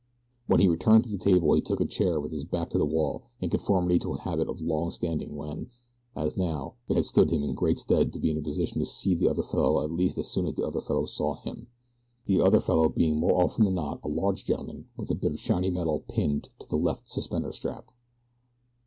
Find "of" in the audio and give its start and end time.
4.49-4.59, 15.33-15.39